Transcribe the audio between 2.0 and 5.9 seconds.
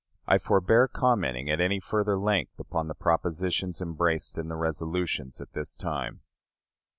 length upon the propositions embraced in the resolutions at this